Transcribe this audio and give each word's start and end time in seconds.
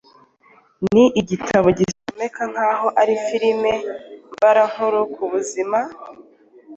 Ni 0.93 1.03
igitabo 1.21 1.67
gisomeka 1.77 2.41
nkaho 2.51 2.87
ari 3.01 3.13
filime 3.25 3.73
mbarankuru 4.33 4.99
ku 5.13 5.23
buzima 5.31 5.79